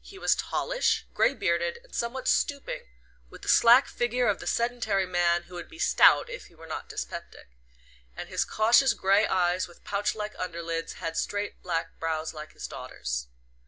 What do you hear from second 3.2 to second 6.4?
with the slack figure of the sedentary man who would be stout